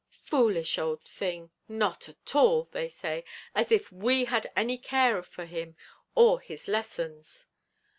Foolish 0.23 0.79
old 0.79 1.03
thing! 1.03 1.51
not 1.69 2.09
at 2.09 2.35
all," 2.35 2.63
they 2.71 2.87
say, 2.87 3.23
"as 3.53 3.71
if 3.71 3.91
we 3.91 4.25
had 4.25 4.51
any 4.55 4.79
care 4.79 5.21
for 5.21 5.45
him 5.45 5.75
or 6.15 6.39
his 6.41 6.67
lessons."' 6.67 7.45